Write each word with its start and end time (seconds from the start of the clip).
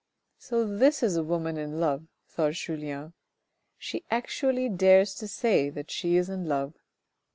"So 0.39 0.65
this 0.65 1.03
is 1.03 1.15
a 1.15 1.23
woman 1.23 1.57
in 1.57 1.79
love," 1.79 2.07
thought 2.27 2.53
Julien. 2.53 3.13
"She 3.77 4.03
actually 4.09 4.67
dares 4.67 5.13
to 5.13 5.27
say 5.27 5.69
that 5.69 5.91
she 5.91 6.17
is 6.17 6.27
in 6.27 6.45
love. 6.47 6.73